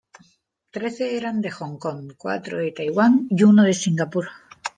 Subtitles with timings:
[0.75, 4.29] Trece eran de Hong Kong, cuatro de Taiwán y uno de Singapur.